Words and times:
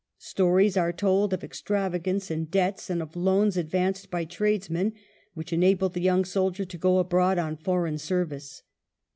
Stories 0.17 0.77
are 0.77 0.91
told 0.91 1.31
of 1.31 1.43
extravagance 1.43 2.31
and 2.31 2.49
debt, 2.49 2.89
and 2.89 3.03
of 3.03 3.15
loans 3.15 3.55
advanced 3.55 4.09
by 4.09 4.25
tradesmen 4.25 4.93
which 5.35 5.53
enabled 5.53 5.93
the 5.93 6.01
young 6.01 6.25
soldier 6.25 6.65
to 6.65 6.77
go 6.79 6.97
abroad 6.97 7.37
on 7.37 7.55
foreign 7.55 7.99
service. 7.99 8.63